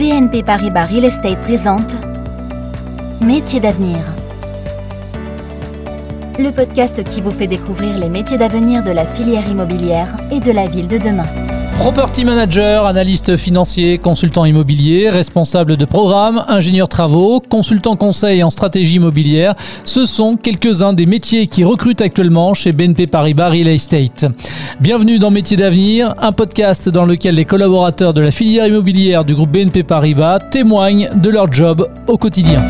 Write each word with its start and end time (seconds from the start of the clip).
BNP 0.00 0.42
Paribas 0.44 0.86
Real 0.86 1.04
Estate 1.04 1.42
présente 1.42 1.94
Métiers 3.20 3.60
d'avenir. 3.60 3.98
Le 6.38 6.50
podcast 6.50 7.04
qui 7.04 7.20
vous 7.20 7.30
fait 7.30 7.46
découvrir 7.46 7.98
les 7.98 8.08
métiers 8.08 8.38
d'avenir 8.38 8.82
de 8.82 8.92
la 8.92 9.06
filière 9.06 9.46
immobilière 9.46 10.16
et 10.32 10.40
de 10.40 10.52
la 10.52 10.68
ville 10.68 10.88
de 10.88 10.96
demain. 10.96 11.26
Property 11.80 12.26
manager, 12.26 12.84
analyste 12.84 13.38
financier, 13.38 13.96
consultant 13.96 14.44
immobilier, 14.44 15.08
responsable 15.08 15.78
de 15.78 15.86
programme, 15.86 16.44
ingénieur 16.46 16.88
travaux, 16.88 17.40
consultant 17.40 17.96
conseil 17.96 18.42
en 18.42 18.50
stratégie 18.50 18.96
immobilière, 18.96 19.54
ce 19.86 20.04
sont 20.04 20.36
quelques-uns 20.36 20.92
des 20.92 21.06
métiers 21.06 21.46
qui 21.46 21.64
recrutent 21.64 22.02
actuellement 22.02 22.52
chez 22.52 22.72
BNP 22.72 23.06
Paribas 23.06 23.48
Real 23.48 23.68
Estate. 23.68 24.26
Bienvenue 24.78 25.18
dans 25.18 25.30
Métiers 25.30 25.56
d'avenir, 25.56 26.14
un 26.20 26.32
podcast 26.32 26.90
dans 26.90 27.06
lequel 27.06 27.36
les 27.36 27.46
collaborateurs 27.46 28.12
de 28.12 28.20
la 28.20 28.30
filière 28.30 28.66
immobilière 28.66 29.24
du 29.24 29.34
groupe 29.34 29.50
BNP 29.50 29.82
Paribas 29.82 30.38
témoignent 30.38 31.08
de 31.14 31.30
leur 31.30 31.50
job 31.50 31.88
au 32.06 32.18
quotidien. 32.18 32.60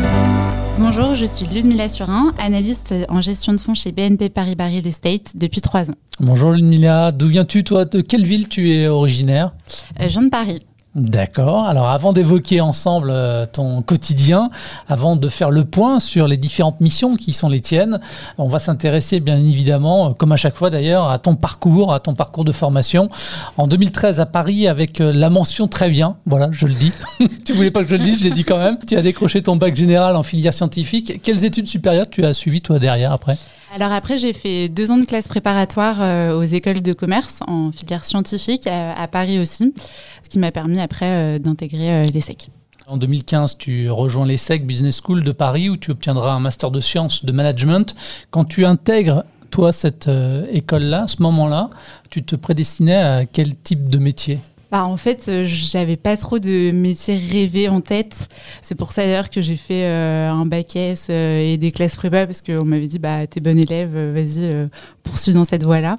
Bonjour, 0.79 1.13
je 1.15 1.25
suis 1.25 1.45
Ludmila 1.45 1.87
Surin, 1.89 2.33
analyste 2.39 2.93
en 3.09 3.21
gestion 3.21 3.53
de 3.53 3.59
fonds 3.61 3.75
chez 3.75 3.91
BNP 3.91 4.29
Paribas 4.29 4.65
Real 4.67 4.85
Estate 4.87 5.33
depuis 5.35 5.61
trois 5.61 5.89
ans. 5.91 5.95
Bonjour 6.19 6.51
Ludmila, 6.51 7.11
d'où 7.11 7.27
viens-tu 7.27 7.63
toi? 7.63 7.85
De 7.85 8.01
quelle 8.01 8.23
ville 8.25 8.47
tu 8.49 8.71
es 8.73 8.87
originaire? 8.87 9.53
Euh, 9.99 10.03
Je 10.05 10.09
viens 10.09 10.23
de 10.23 10.29
Paris. 10.29 10.59
D'accord. 10.93 11.67
Alors 11.67 11.87
avant 11.87 12.11
d'évoquer 12.11 12.59
ensemble 12.59 13.11
euh, 13.11 13.45
ton 13.45 13.81
quotidien, 13.81 14.49
avant 14.89 15.15
de 15.15 15.29
faire 15.29 15.49
le 15.49 15.63
point 15.63 16.01
sur 16.01 16.27
les 16.27 16.35
différentes 16.35 16.81
missions 16.81 17.15
qui 17.15 17.31
sont 17.31 17.47
les 17.47 17.61
tiennes, 17.61 18.01
on 18.37 18.49
va 18.49 18.59
s'intéresser 18.59 19.21
bien 19.21 19.37
évidemment, 19.37 20.09
euh, 20.09 20.13
comme 20.13 20.33
à 20.33 20.35
chaque 20.35 20.57
fois 20.57 20.69
d'ailleurs, 20.69 21.09
à 21.09 21.17
ton 21.17 21.37
parcours, 21.37 21.93
à 21.93 22.01
ton 22.01 22.13
parcours 22.13 22.43
de 22.43 22.51
formation. 22.51 23.07
En 23.55 23.67
2013 23.67 24.19
à 24.19 24.25
Paris 24.25 24.67
avec 24.67 24.99
euh, 24.99 25.13
la 25.13 25.29
mention 25.29 25.67
très 25.67 25.89
bien, 25.89 26.17
voilà, 26.25 26.49
je 26.51 26.67
le 26.67 26.73
dis. 26.73 26.91
tu 27.45 27.53
voulais 27.53 27.71
pas 27.71 27.85
que 27.85 27.89
je 27.89 27.95
le 27.95 28.03
dise, 28.03 28.19
je 28.19 28.25
l'ai 28.25 28.31
dit 28.31 28.43
quand 28.43 28.59
même. 28.59 28.77
Tu 28.85 28.97
as 28.97 29.01
décroché 29.01 29.41
ton 29.41 29.55
bac 29.55 29.73
général 29.73 30.17
en 30.17 30.23
filière 30.23 30.53
scientifique. 30.53 31.21
Quelles 31.23 31.45
études 31.45 31.67
supérieures 31.67 32.09
tu 32.09 32.25
as 32.25 32.33
suivies 32.33 32.61
toi 32.61 32.79
derrière 32.79 33.13
après? 33.13 33.37
Alors 33.73 33.93
après, 33.93 34.17
j'ai 34.17 34.33
fait 34.33 34.67
deux 34.67 34.91
ans 34.91 34.97
de 34.97 35.05
classe 35.05 35.29
préparatoire 35.29 36.01
euh, 36.01 36.37
aux 36.37 36.43
écoles 36.43 36.81
de 36.81 36.91
commerce 36.91 37.39
en 37.47 37.71
filière 37.71 38.03
scientifique 38.03 38.67
à, 38.67 39.07
Paris 39.07 39.39
aussi, 39.39 39.73
ce 40.21 40.29
qui 40.29 40.39
m'a 40.39 40.51
permis 40.51 40.81
après 40.81 41.05
euh, 41.09 41.39
d'intégrer 41.39 41.89
euh, 41.89 42.03
l'ESSEC. 42.05 42.49
En 42.87 42.97
2015, 42.97 43.57
tu 43.57 43.89
rejoins 43.89 44.25
l'ESSEC 44.25 44.65
Business 44.67 45.01
School 45.01 45.23
de 45.23 45.31
Paris 45.31 45.69
où 45.69 45.77
tu 45.77 45.91
obtiendras 45.91 46.33
un 46.33 46.41
master 46.41 46.69
de 46.69 46.81
sciences 46.81 47.23
de 47.23 47.31
management. 47.31 47.95
Quand 48.29 48.43
tu 48.43 48.65
intègres 48.65 49.23
toi 49.51 49.71
cette 49.71 50.09
école-là, 50.51 51.07
ce 51.07 51.21
moment-là, 51.21 51.69
tu 52.09 52.23
te 52.23 52.35
prédestinais 52.35 52.95
à 52.95 53.25
quel 53.25 53.55
type 53.55 53.89
de 53.89 53.97
métier? 53.97 54.39
Bah, 54.71 54.85
en 54.85 54.95
fait, 54.95 55.25
euh, 55.27 55.43
j'avais 55.45 55.97
pas 55.97 56.15
trop 56.15 56.39
de 56.39 56.71
métiers 56.71 57.17
rêvés 57.17 57.67
en 57.67 57.81
tête. 57.81 58.29
C'est 58.63 58.75
pour 58.75 58.93
ça 58.93 59.03
d'ailleurs 59.03 59.29
que 59.29 59.41
j'ai 59.41 59.57
fait 59.57 59.83
euh, 59.83 60.29
un 60.29 60.45
bac 60.45 60.77
S 60.77 61.07
euh, 61.09 61.41
et 61.41 61.57
des 61.57 61.71
classes 61.71 61.97
prépa 61.97 62.25
parce 62.25 62.41
qu'on 62.41 62.63
m'avait 62.63 62.87
dit 62.87 62.97
bah 62.97 63.27
t'es 63.27 63.41
bonne 63.41 63.59
élève, 63.59 63.97
vas-y 64.13 64.69
poursuis 65.03 65.33
dans 65.33 65.43
cette 65.43 65.63
voie-là. 65.63 65.97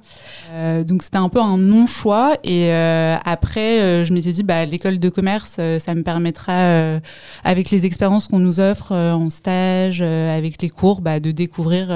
donc 0.84 1.02
c'était 1.02 1.18
un 1.18 1.28
peu 1.28 1.40
un 1.40 1.58
non 1.58 1.86
choix 1.86 2.36
et 2.44 2.72
après 2.72 4.04
je 4.04 4.12
m'étais 4.14 4.32
dit 4.32 4.42
bah 4.42 4.64
l'école 4.64 4.98
de 4.98 5.08
commerce 5.08 5.60
ça 5.78 5.94
me 5.94 6.02
permettra 6.02 6.98
avec 7.44 7.70
les 7.70 7.84
expériences 7.84 8.28
qu'on 8.28 8.38
nous 8.38 8.60
offre 8.60 8.92
en 8.92 9.30
stage, 9.30 10.02
avec 10.02 10.62
les 10.62 10.70
cours, 10.70 11.00
bah, 11.00 11.20
de 11.20 11.30
découvrir 11.30 11.88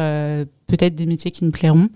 peut-être 0.66 0.94
des 0.94 1.06
métiers 1.06 1.30
qui 1.30 1.44
me 1.44 1.50
plairont. 1.50 1.88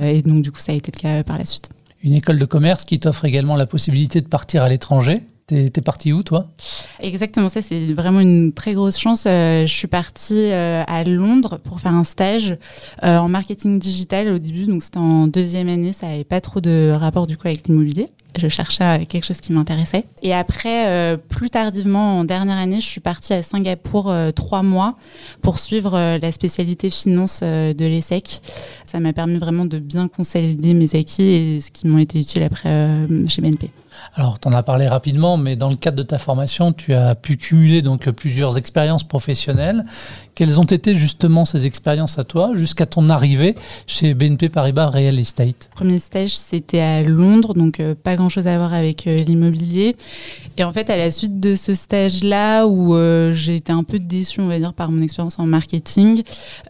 et 0.00 0.22
donc 0.22 0.42
du 0.42 0.52
coup 0.52 0.60
ça 0.60 0.72
a 0.72 0.74
été 0.74 0.92
le 0.94 1.00
cas 1.00 1.24
par 1.24 1.38
la 1.38 1.44
suite 1.44 1.68
une 2.04 2.14
école 2.14 2.38
de 2.38 2.44
commerce 2.44 2.84
qui 2.84 3.00
t'offre 3.00 3.24
également 3.24 3.56
la 3.56 3.66
possibilité 3.66 4.20
de 4.20 4.28
partir 4.28 4.62
à 4.62 4.68
l'étranger. 4.68 5.16
T'es 5.46 5.66
es 5.66 5.80
parti 5.82 6.12
où, 6.12 6.22
toi? 6.22 6.52
Exactement, 7.00 7.50
ça, 7.50 7.60
c'est 7.60 7.92
vraiment 7.92 8.20
une 8.20 8.54
très 8.54 8.72
grosse 8.72 8.98
chance. 8.98 9.24
Euh, 9.26 9.66
je 9.66 9.72
suis 9.74 9.88
partie 9.88 10.50
euh, 10.50 10.82
à 10.86 11.04
Londres 11.04 11.58
pour 11.62 11.80
faire 11.80 11.92
un 11.92 12.04
stage 12.04 12.56
euh, 13.02 13.18
en 13.18 13.28
marketing 13.28 13.78
digital 13.78 14.28
au 14.28 14.38
début. 14.38 14.64
Donc, 14.64 14.82
c'était 14.82 14.98
en 14.98 15.26
deuxième 15.26 15.68
année. 15.68 15.92
Ça 15.92 16.06
n'avait 16.06 16.24
pas 16.24 16.40
trop 16.40 16.60
de 16.60 16.92
rapport, 16.94 17.26
du 17.26 17.36
coup, 17.36 17.46
avec 17.46 17.68
l'immobilier. 17.68 18.08
Je 18.36 18.48
cherchais 18.48 19.06
quelque 19.06 19.24
chose 19.24 19.40
qui 19.40 19.52
m'intéressait. 19.52 20.04
Et 20.22 20.34
après, 20.34 21.18
plus 21.28 21.50
tardivement, 21.50 22.18
en 22.18 22.24
dernière 22.24 22.58
année, 22.58 22.80
je 22.80 22.86
suis 22.86 23.00
partie 23.00 23.32
à 23.32 23.42
Singapour 23.42 24.12
trois 24.34 24.62
mois 24.62 24.96
pour 25.42 25.58
suivre 25.58 26.18
la 26.20 26.32
spécialité 26.32 26.90
finance 26.90 27.42
de 27.42 27.84
l'ESSEC. 27.84 28.40
Ça 28.86 29.00
m'a 29.00 29.12
permis 29.12 29.38
vraiment 29.38 29.64
de 29.64 29.78
bien 29.78 30.08
consolider 30.08 30.74
mes 30.74 30.94
acquis 30.96 31.22
et 31.22 31.60
ce 31.60 31.70
qui 31.70 31.86
m'ont 31.86 31.98
été 31.98 32.18
utiles 32.18 32.42
après 32.42 33.06
chez 33.28 33.42
BNP. 33.42 33.70
Alors, 34.14 34.38
tu 34.38 34.48
en 34.48 34.52
as 34.52 34.62
parlé 34.62 34.86
rapidement, 34.86 35.36
mais 35.36 35.56
dans 35.56 35.70
le 35.70 35.76
cadre 35.76 35.96
de 35.96 36.02
ta 36.02 36.18
formation, 36.18 36.72
tu 36.72 36.94
as 36.94 37.14
pu 37.14 37.36
cumuler 37.36 37.82
donc 37.82 38.08
plusieurs 38.10 38.56
expériences 38.58 39.04
professionnelles. 39.04 39.84
Quelles 40.34 40.58
ont 40.58 40.64
été 40.64 40.96
justement 40.96 41.44
ces 41.44 41.64
expériences 41.64 42.18
à 42.18 42.24
toi 42.24 42.50
jusqu'à 42.54 42.86
ton 42.86 43.08
arrivée 43.08 43.54
chez 43.86 44.14
BNP 44.14 44.48
Paribas 44.48 44.88
Real 44.88 45.16
Estate? 45.16 45.70
Premier 45.74 46.00
stage, 46.00 46.36
c'était 46.36 46.80
à 46.80 47.02
Londres, 47.02 47.54
donc 47.54 47.78
euh, 47.78 47.94
pas 47.94 48.16
grand-chose 48.16 48.48
à 48.48 48.56
voir 48.56 48.74
avec 48.74 49.06
euh, 49.06 49.14
l'immobilier. 49.14 49.94
Et 50.56 50.64
en 50.64 50.72
fait, 50.72 50.90
à 50.90 50.96
la 50.96 51.12
suite 51.12 51.38
de 51.38 51.54
ce 51.54 51.74
stage-là, 51.74 52.66
où 52.66 52.96
euh, 52.96 53.32
j'ai 53.32 53.54
été 53.54 53.70
un 53.70 53.84
peu 53.84 54.00
déçue, 54.00 54.40
on 54.40 54.48
va 54.48 54.58
dire, 54.58 54.74
par 54.74 54.90
mon 54.90 55.02
expérience 55.02 55.38
en 55.38 55.46
marketing, 55.46 56.22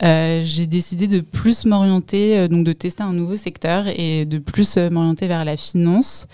j'ai 0.03 0.67
décidé 0.67 1.07
de 1.07 1.21
plus 1.21 1.65
m'orienter, 1.65 2.49
donc 2.49 2.65
de 2.65 2.73
tester 2.73 3.03
un 3.03 3.13
nouveau 3.13 3.37
secteur 3.37 3.87
et 3.89 4.27
de 4.27 4.39
plus 4.39 4.77
m'orienter 4.77 5.27
vers 5.27 5.45
la 5.45 5.57
finance. 5.57 6.29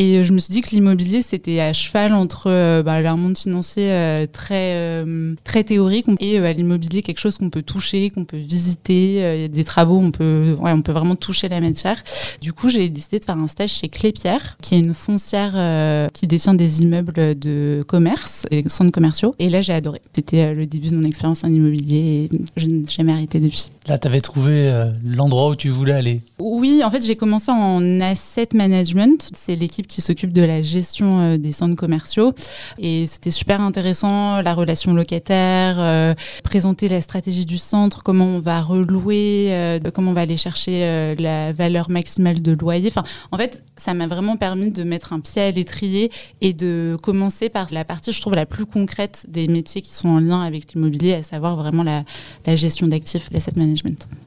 Et 0.00 0.22
je 0.22 0.32
me 0.32 0.38
suis 0.38 0.52
dit 0.52 0.60
que 0.60 0.70
l'immobilier, 0.70 1.22
c'était 1.22 1.58
à 1.58 1.72
cheval 1.72 2.12
entre 2.14 2.44
euh, 2.46 2.84
bah, 2.84 3.00
leur 3.00 3.16
monde 3.16 3.36
financier 3.36 3.90
euh, 3.90 4.26
très, 4.26 4.74
euh, 4.76 5.34
très 5.42 5.64
théorique 5.64 6.06
et 6.20 6.38
l'immobilier, 6.54 7.02
quelque 7.02 7.18
chose 7.18 7.36
qu'on 7.36 7.50
peut 7.50 7.62
toucher, 7.62 8.10
qu'on 8.10 8.24
peut 8.24 8.36
visiter. 8.36 9.14
Il 9.34 9.40
y 9.40 9.44
a 9.44 9.48
des 9.48 9.64
travaux, 9.64 9.98
on 9.98 10.12
peut, 10.12 10.56
ouais, 10.60 10.70
on 10.70 10.82
peut 10.82 10.92
vraiment 10.92 11.16
toucher 11.16 11.48
la 11.48 11.60
matière. 11.60 12.00
Du 12.40 12.52
coup, 12.52 12.68
j'ai 12.68 12.88
décidé 12.88 13.18
de 13.18 13.24
faire 13.24 13.36
un 13.36 13.48
stage 13.48 13.70
chez 13.70 13.88
Clépierre, 13.88 14.56
qui 14.62 14.76
est 14.76 14.78
une 14.78 14.94
foncière 14.94 16.10
qui 16.12 16.28
détient 16.28 16.54
des 16.54 16.82
immeubles 16.82 17.36
de 17.36 17.84
commerce 17.88 18.46
et 18.52 18.68
centres 18.68 18.92
commerciaux. 18.92 19.34
Et 19.40 19.50
là, 19.50 19.62
j'ai 19.62 19.72
adoré. 19.72 20.00
C'était 20.14 20.54
le 20.54 20.66
début 20.66 20.90
de 20.90 20.96
mon 20.96 21.02
expérience 21.02 21.42
en 21.42 21.48
immobilier 21.48 22.28
je 22.56 22.66
n'ai 22.66 22.86
jamais 22.86 23.12
arrêté 23.12 23.40
depuis. 23.40 23.70
Là, 23.88 23.98
tu 23.98 24.06
avais 24.06 24.20
trouvé 24.20 24.70
l'endroit 25.04 25.48
où 25.48 25.54
tu 25.54 25.70
voulais 25.70 25.94
aller 25.94 26.20
Oui, 26.38 26.82
en 26.84 26.90
fait, 26.90 27.04
j'ai 27.04 27.16
commencé 27.16 27.50
en 27.50 28.00
asset 28.00 28.48
management. 28.52 29.30
C'est 29.34 29.56
l'équipe 29.56 29.86
qui 29.86 30.02
s'occupe 30.02 30.32
de 30.32 30.42
la 30.42 30.62
gestion 30.62 31.20
euh, 31.20 31.38
des 31.38 31.52
centres 31.52 31.76
commerciaux. 31.76 32.34
Et 32.78 33.06
c'était 33.06 33.30
super 33.30 33.60
intéressant, 33.60 34.42
la 34.42 34.54
relation 34.54 34.92
locataire, 34.92 35.76
euh, 35.78 36.14
présenter 36.44 36.88
la 36.88 37.00
stratégie 37.00 37.46
du 37.46 37.58
centre, 37.58 38.02
comment 38.02 38.26
on 38.26 38.40
va 38.40 38.60
relouer, 38.60 39.48
euh, 39.50 39.78
comment 39.94 40.10
on 40.10 40.14
va 40.14 40.22
aller 40.22 40.36
chercher 40.36 41.14
la 41.18 41.52
valeur 41.52 41.90
maximale 41.90 42.42
de 42.42 42.52
loyer. 42.52 42.88
Enfin, 42.88 43.04
en 43.32 43.38
fait, 43.38 43.62
ça 43.76 43.94
m'a 43.94 44.06
vraiment 44.06 44.36
permis 44.36 44.70
de 44.70 44.82
mettre 44.82 45.12
un 45.12 45.20
pied 45.20 45.42
à 45.42 45.50
l'étrier 45.50 46.10
et 46.40 46.52
de 46.52 46.96
commencer 47.02 47.48
par 47.48 47.68
la 47.72 47.84
partie, 47.84 48.12
je 48.12 48.20
trouve, 48.20 48.34
la 48.34 48.46
plus 48.46 48.66
concrète 48.66 49.26
des 49.28 49.48
métiers 49.48 49.82
qui 49.82 49.94
sont 49.94 50.08
en 50.08 50.20
lien 50.20 50.42
avec 50.42 50.74
l'immobilier, 50.74 51.14
à 51.14 51.22
savoir 51.22 51.56
vraiment 51.56 51.82
la 51.82 52.56
gestion 52.56 52.86
d'actifs, 52.86 53.28
l'asset 53.32 53.52
management. 53.56 53.77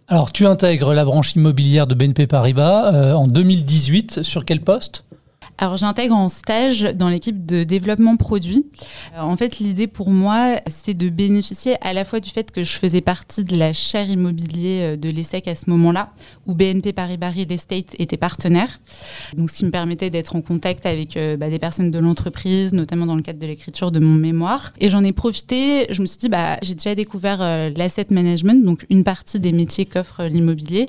Alors, 0.07 0.31
tu 0.31 0.45
intègres 0.45 0.93
la 0.93 1.05
branche 1.05 1.35
immobilière 1.35 1.87
de 1.87 1.95
BNP 1.95 2.27
Paribas 2.27 3.15
en 3.15 3.27
2018. 3.27 4.23
Sur 4.23 4.45
quel 4.45 4.61
poste? 4.61 5.05
Alors 5.57 5.77
j'intègre 5.77 6.15
en 6.15 6.29
stage 6.29 6.81
dans 6.95 7.09
l'équipe 7.09 7.45
de 7.45 7.63
développement 7.63 8.17
produit. 8.17 8.65
Euh, 9.15 9.21
en 9.21 9.35
fait, 9.35 9.59
l'idée 9.59 9.87
pour 9.87 10.09
moi, 10.09 10.55
c'est 10.67 10.93
de 10.93 11.09
bénéficier 11.09 11.75
à 11.81 11.93
la 11.93 12.05
fois 12.05 12.19
du 12.19 12.29
fait 12.29 12.51
que 12.51 12.63
je 12.63 12.71
faisais 12.71 13.01
partie 13.01 13.43
de 13.43 13.55
la 13.55 13.73
chaire 13.73 14.09
immobilier 14.09 14.79
euh, 14.81 14.97
de 14.97 15.09
l'ESSEC 15.09 15.47
à 15.47 15.55
ce 15.55 15.69
moment-là, 15.69 16.11
où 16.47 16.53
BNP 16.53 16.93
Paribas 16.93 17.29
Real 17.29 17.51
Estate 17.51 17.95
était 17.99 18.17
partenaire. 18.17 18.79
Donc 19.35 19.49
ce 19.49 19.57
qui 19.57 19.65
me 19.65 19.71
permettait 19.71 20.09
d'être 20.09 20.35
en 20.35 20.41
contact 20.41 20.85
avec 20.85 21.17
euh, 21.17 21.37
bah, 21.37 21.49
des 21.49 21.59
personnes 21.59 21.91
de 21.91 21.99
l'entreprise, 21.99 22.73
notamment 22.73 23.05
dans 23.05 23.15
le 23.15 23.21
cadre 23.21 23.39
de 23.39 23.47
l'écriture 23.47 23.91
de 23.91 23.99
mon 23.99 24.15
mémoire. 24.15 24.71
Et 24.79 24.89
j'en 24.89 25.03
ai 25.03 25.11
profité, 25.11 25.87
je 25.91 26.01
me 26.01 26.07
suis 26.07 26.17
dit, 26.17 26.29
bah, 26.29 26.57
j'ai 26.61 26.75
déjà 26.75 26.95
découvert 26.95 27.39
l'asset 27.75 28.07
management, 28.09 28.63
donc 28.63 28.85
une 28.89 29.03
partie 29.03 29.39
des 29.39 29.51
métiers 29.51 29.85
qu'offre 29.85 30.23
l'immobilier, 30.23 30.85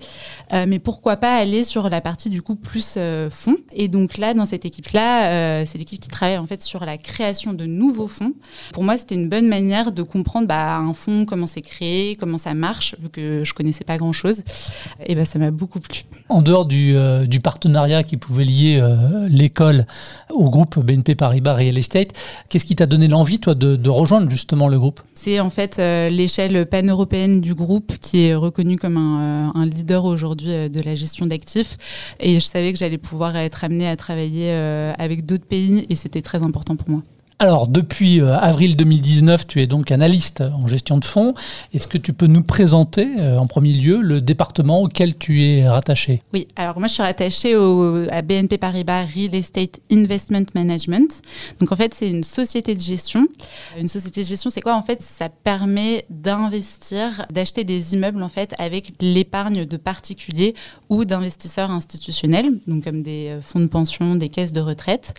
mais 0.52 0.78
pourquoi 0.78 1.16
pas 1.16 1.36
aller 1.36 1.64
sur 1.64 1.88
la 1.88 2.00
partie 2.00 2.30
du 2.30 2.42
coup 2.42 2.54
plus 2.54 2.98
fonds. 3.30 3.56
Et 3.72 3.88
donc 3.88 4.18
là, 4.18 4.34
dans 4.34 4.46
cette 4.52 4.66
équipe-là, 4.66 5.30
euh, 5.30 5.64
c'est 5.66 5.78
l'équipe 5.78 5.98
qui 5.98 6.10
travaille 6.10 6.36
en 6.36 6.46
fait 6.46 6.60
sur 6.60 6.84
la 6.84 6.98
création 6.98 7.54
de 7.54 7.64
nouveaux 7.64 8.06
fonds. 8.06 8.34
Pour 8.74 8.84
moi, 8.84 8.98
c'était 8.98 9.14
une 9.14 9.30
bonne 9.30 9.48
manière 9.48 9.92
de 9.92 10.02
comprendre 10.02 10.46
bah, 10.46 10.76
un 10.76 10.92
fonds, 10.92 11.24
comment 11.24 11.46
c'est 11.46 11.62
créé, 11.62 12.16
comment 12.16 12.36
ça 12.36 12.52
marche, 12.52 12.94
vu 12.98 13.08
que 13.08 13.44
je 13.44 13.54
connaissais 13.54 13.84
pas 13.84 13.96
grand-chose. 13.96 14.42
Et 15.06 15.14
bah, 15.14 15.24
ça 15.24 15.38
m'a 15.38 15.50
beaucoup 15.50 15.80
plu. 15.80 16.02
En 16.28 16.42
dehors 16.42 16.66
du, 16.66 16.94
euh, 16.94 17.26
partenariat 17.42 18.02
qui 18.02 18.18
pouvait 18.18 18.44
lier 18.44 18.78
euh, 18.78 19.26
l'école 19.30 19.86
au 20.30 20.50
groupe 20.50 20.78
BNP 20.78 21.14
Paribas 21.14 21.54
Real 21.54 21.78
Estate, 21.78 22.10
qu'est-ce 22.50 22.66
qui 22.66 22.76
t'a 22.76 22.84
donné 22.84 23.08
l'envie, 23.08 23.40
toi, 23.40 23.54
de, 23.54 23.88
rejoindre 23.88 24.30
justement 24.30 24.68
le 24.68 24.78
groupe? 24.78 25.00
C'est 25.14 25.40
en 25.40 25.50
fait 25.50 25.78
l'échelle 25.78 26.66
pan-européenne 26.66 27.40
du 27.40 27.54
groupe 27.54 27.92
qui 28.00 28.26
est 28.26 28.34
reconnue 28.34 28.76
comme 28.76 28.96
un, 28.96 29.52
un 29.54 29.66
leader 29.66 30.04
aujourd'hui 30.04 30.68
de 30.68 30.80
la 30.80 30.94
gestion 30.94 31.26
d'actifs. 31.26 31.78
Et 32.20 32.34
je 32.34 32.44
savais 32.44 32.72
que 32.72 32.78
j'allais 32.78 32.98
pouvoir 32.98 33.36
être 33.36 33.64
amenée 33.64 33.88
à 33.88 33.96
travailler 33.96 34.41
euh, 34.50 34.92
avec 34.98 35.24
d'autres 35.26 35.46
pays 35.46 35.86
et 35.88 35.94
c'était 35.94 36.22
très 36.22 36.42
important 36.42 36.76
pour 36.76 36.88
moi. 36.90 37.02
Alors, 37.42 37.66
depuis 37.66 38.20
euh, 38.20 38.38
avril 38.38 38.76
2019, 38.76 39.48
tu 39.48 39.60
es 39.60 39.66
donc 39.66 39.90
analyste 39.90 40.42
en 40.42 40.68
gestion 40.68 40.98
de 40.98 41.04
fonds. 41.04 41.34
Est-ce 41.74 41.88
que 41.88 41.98
tu 41.98 42.12
peux 42.12 42.28
nous 42.28 42.44
présenter 42.44 43.16
euh, 43.18 43.36
en 43.36 43.48
premier 43.48 43.72
lieu 43.72 44.00
le 44.00 44.20
département 44.20 44.80
auquel 44.80 45.18
tu 45.18 45.42
es 45.42 45.68
rattaché? 45.68 46.22
Oui, 46.32 46.46
alors 46.54 46.78
moi 46.78 46.86
je 46.86 46.92
suis 46.92 47.02
rattachée 47.02 47.56
au, 47.56 48.06
à 48.12 48.22
BNP 48.22 48.58
Paribas 48.58 49.06
Real 49.12 49.34
Estate 49.34 49.80
Investment 49.90 50.44
Management. 50.54 51.20
Donc 51.58 51.72
en 51.72 51.74
fait, 51.74 51.94
c'est 51.94 52.08
une 52.08 52.22
société 52.22 52.76
de 52.76 52.80
gestion. 52.80 53.26
Une 53.76 53.88
société 53.88 54.22
de 54.22 54.26
gestion, 54.26 54.48
c'est 54.48 54.60
quoi? 54.60 54.76
En 54.76 54.84
fait, 54.84 55.02
ça 55.02 55.28
permet 55.28 56.04
d'investir, 56.10 57.26
d'acheter 57.32 57.64
des 57.64 57.94
immeubles 57.94 58.22
en 58.22 58.28
fait 58.28 58.54
avec 58.60 58.92
l'épargne 59.00 59.64
de 59.64 59.76
particuliers 59.76 60.54
ou 60.90 61.04
d'investisseurs 61.04 61.72
institutionnels, 61.72 62.60
donc 62.68 62.84
comme 62.84 63.02
des 63.02 63.30
euh, 63.30 63.40
fonds 63.40 63.58
de 63.58 63.66
pension, 63.66 64.14
des 64.14 64.28
caisses 64.28 64.52
de 64.52 64.60
retraite. 64.60 65.14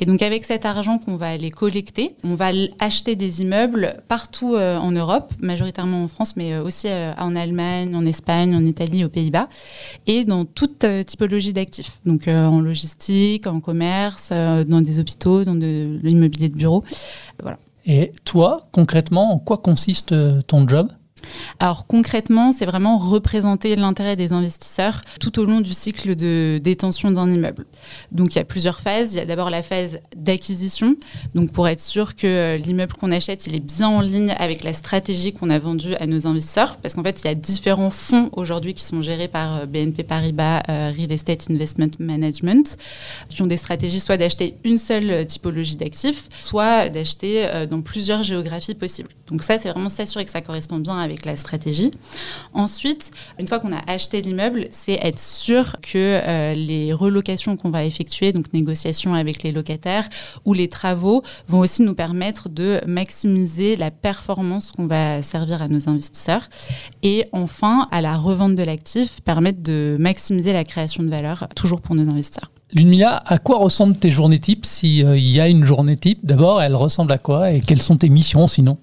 Et 0.00 0.04
donc 0.04 0.20
avec 0.22 0.42
cet 0.42 0.66
argent 0.66 0.98
qu'on 0.98 1.14
va 1.14 1.28
aller 1.28 1.52
collecter. 1.60 2.16
On 2.24 2.36
va 2.36 2.52
acheter 2.78 3.16
des 3.16 3.42
immeubles 3.42 4.02
partout 4.08 4.54
euh, 4.54 4.78
en 4.78 4.92
Europe, 4.92 5.34
majoritairement 5.40 6.02
en 6.04 6.08
France, 6.08 6.34
mais 6.34 6.54
euh, 6.54 6.64
aussi 6.64 6.88
euh, 6.88 7.12
en 7.18 7.36
Allemagne, 7.36 7.94
en 7.94 8.06
Espagne, 8.06 8.56
en 8.56 8.64
Italie, 8.64 9.04
aux 9.04 9.10
Pays-Bas, 9.10 9.46
et 10.06 10.24
dans 10.24 10.46
toute 10.46 10.86
typologie 11.04 11.52
d'actifs. 11.52 12.00
Donc 12.06 12.28
en 12.28 12.62
logistique, 12.62 13.46
en 13.46 13.60
commerce, 13.60 14.30
dans 14.30 14.80
des 14.80 15.00
hôpitaux, 15.00 15.44
dans 15.44 15.54
de 15.54 16.00
l'immobilier 16.02 16.48
de 16.48 16.56
bureau. 16.56 16.82
Voilà. 17.42 17.58
Et 17.84 18.12
toi, 18.24 18.68
concrètement, 18.72 19.34
en 19.34 19.38
quoi 19.38 19.58
consiste 19.58 20.14
ton 20.46 20.66
job? 20.66 20.88
Alors 21.58 21.86
concrètement, 21.86 22.52
c'est 22.52 22.66
vraiment 22.66 22.98
représenter 22.98 23.76
l'intérêt 23.76 24.16
des 24.16 24.32
investisseurs 24.32 25.02
tout 25.20 25.38
au 25.38 25.44
long 25.44 25.60
du 25.60 25.72
cycle 25.72 26.16
de 26.16 26.60
détention 26.62 27.10
d'un 27.10 27.30
immeuble. 27.32 27.66
Donc 28.12 28.34
il 28.34 28.38
y 28.38 28.40
a 28.40 28.44
plusieurs 28.44 28.80
phases. 28.80 29.14
Il 29.14 29.18
y 29.18 29.20
a 29.20 29.26
d'abord 29.26 29.50
la 29.50 29.62
phase 29.62 30.00
d'acquisition, 30.16 30.96
donc 31.34 31.52
pour 31.52 31.68
être 31.68 31.80
sûr 31.80 32.16
que 32.16 32.26
euh, 32.26 32.56
l'immeuble 32.56 32.94
qu'on 32.94 33.12
achète, 33.12 33.46
il 33.46 33.54
est 33.54 33.64
bien 33.64 33.88
en 33.88 34.00
ligne 34.00 34.34
avec 34.38 34.64
la 34.64 34.72
stratégie 34.72 35.32
qu'on 35.32 35.50
a 35.50 35.58
vendue 35.58 35.94
à 35.96 36.06
nos 36.06 36.26
investisseurs, 36.26 36.76
parce 36.76 36.94
qu'en 36.94 37.02
fait, 37.02 37.20
il 37.22 37.26
y 37.26 37.30
a 37.30 37.34
différents 37.34 37.90
fonds 37.90 38.30
aujourd'hui 38.32 38.74
qui 38.74 38.84
sont 38.84 39.02
gérés 39.02 39.28
par 39.28 39.56
euh, 39.56 39.66
BNP 39.66 40.04
Paribas 40.04 40.62
euh, 40.68 40.92
Real 40.96 41.12
Estate 41.12 41.50
Investment 41.50 41.90
Management, 41.98 42.76
qui 43.28 43.42
ont 43.42 43.46
des 43.46 43.56
stratégies 43.56 44.00
soit 44.00 44.16
d'acheter 44.16 44.56
une 44.64 44.78
seule 44.78 45.26
typologie 45.26 45.76
d'actifs, 45.76 46.28
soit 46.40 46.88
d'acheter 46.88 47.46
dans 47.68 47.80
plusieurs 47.80 48.22
géographies 48.22 48.74
possibles. 48.74 49.10
Donc 49.30 49.42
ça, 49.42 49.58
c'est 49.58 49.70
vraiment 49.70 49.88
s'assurer 49.88 50.24
que 50.24 50.30
ça 50.30 50.40
correspond 50.40 50.78
bien 50.78 50.98
à 50.98 51.06
avec 51.10 51.26
la 51.26 51.36
stratégie. 51.36 51.90
Ensuite, 52.54 53.10
une 53.38 53.46
fois 53.46 53.58
qu'on 53.58 53.72
a 53.72 53.82
acheté 53.86 54.22
l'immeuble, 54.22 54.68
c'est 54.70 54.98
être 55.02 55.18
sûr 55.18 55.76
que 55.82 55.96
euh, 55.96 56.54
les 56.54 56.92
relocations 56.92 57.56
qu'on 57.56 57.70
va 57.70 57.84
effectuer, 57.84 58.32
donc 58.32 58.52
négociations 58.52 59.14
avec 59.14 59.42
les 59.42 59.52
locataires 59.52 60.08
ou 60.44 60.52
les 60.52 60.68
travaux, 60.68 61.22
vont 61.48 61.58
aussi 61.58 61.82
nous 61.82 61.94
permettre 61.94 62.48
de 62.48 62.80
maximiser 62.86 63.76
la 63.76 63.90
performance 63.90 64.72
qu'on 64.72 64.86
va 64.86 65.22
servir 65.22 65.62
à 65.62 65.68
nos 65.68 65.88
investisseurs. 65.88 66.48
Et 67.02 67.26
enfin, 67.32 67.88
à 67.90 68.00
la 68.00 68.16
revente 68.16 68.56
de 68.56 68.62
l'actif, 68.62 69.20
permettre 69.22 69.62
de 69.62 69.96
maximiser 69.98 70.52
la 70.52 70.64
création 70.64 71.02
de 71.02 71.08
valeur, 71.08 71.48
toujours 71.54 71.80
pour 71.80 71.94
nos 71.94 72.10
investisseurs. 72.10 72.50
Lunmila, 72.72 73.16
à 73.26 73.38
quoi 73.38 73.58
ressemblent 73.58 73.96
tes 73.96 74.12
journées 74.12 74.38
types 74.38 74.64
S'il 74.64 75.04
euh, 75.04 75.18
y 75.18 75.40
a 75.40 75.48
une 75.48 75.64
journée 75.64 75.96
type, 75.96 76.20
d'abord, 76.24 76.62
elle 76.62 76.76
ressemble 76.76 77.10
à 77.10 77.18
quoi 77.18 77.50
et 77.50 77.60
quelles 77.60 77.82
sont 77.82 77.96
tes 77.96 78.08
missions 78.08 78.46
sinon? 78.46 78.78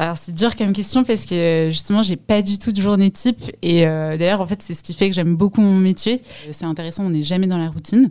Alors 0.00 0.16
c'est 0.16 0.34
dur 0.34 0.56
comme 0.56 0.72
question 0.72 1.04
parce 1.04 1.26
que 1.26 1.68
justement 1.70 2.02
j'ai 2.02 2.16
pas 2.16 2.40
du 2.40 2.58
tout 2.58 2.72
de 2.72 2.80
journée 2.80 3.10
type 3.10 3.52
et 3.60 3.86
euh, 3.86 4.16
d'ailleurs 4.16 4.40
en 4.40 4.46
fait 4.46 4.62
c'est 4.62 4.72
ce 4.72 4.82
qui 4.82 4.94
fait 4.94 5.10
que 5.10 5.14
j'aime 5.14 5.36
beaucoup 5.36 5.60
mon 5.60 5.76
métier. 5.76 6.22
C'est 6.52 6.64
intéressant, 6.64 7.04
on 7.04 7.10
n'est 7.10 7.22
jamais 7.22 7.46
dans 7.46 7.58
la 7.58 7.68
routine. 7.68 8.10